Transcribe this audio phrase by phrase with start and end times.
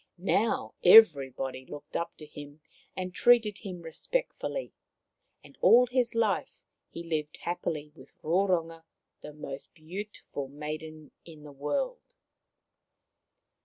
[0.17, 2.61] Now everybody looked up to him
[2.97, 4.73] and treated him respectfully.
[5.43, 8.83] And all his life he lived happily with Roronga—
[9.21, 12.15] the most beautiful maiden in the world.